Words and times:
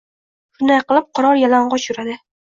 Shunday 0.55 0.81
qilib, 0.93 1.05
qirol 1.19 1.43
yalang‘och 1.43 1.79
yuradi 1.87 2.19